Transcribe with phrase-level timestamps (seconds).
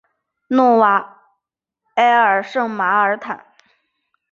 [0.47, 1.19] 努瓦
[1.93, 3.45] 埃尔圣马尔坦。